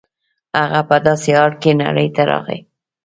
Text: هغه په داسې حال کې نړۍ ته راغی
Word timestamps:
هغه 0.61 0.81
په 0.89 0.95
داسې 1.07 1.29
حال 1.37 1.51
کې 1.61 1.71
نړۍ 1.83 2.07
ته 2.15 2.21
راغی 2.29 2.59